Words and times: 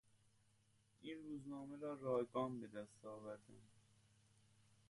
این 1.01 1.15
روزنامه 1.23 1.77
را 1.77 1.93
رایگان 1.93 2.59
به 2.59 2.67
دست 2.67 3.05
آوردم. 3.05 3.61